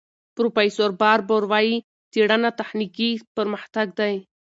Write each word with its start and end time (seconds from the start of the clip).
پروفیسور 0.35 0.89
باربور 1.01 1.43
وايي، 1.51 1.75
څېړنه 2.11 2.49
تخنیکي 2.59 3.11
پرمختګ 3.35 3.87
دی. 3.99 4.13